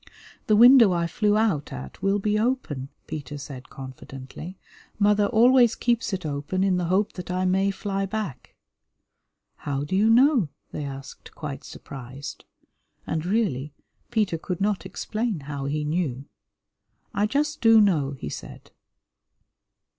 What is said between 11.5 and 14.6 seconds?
surprised, and, really, Peter could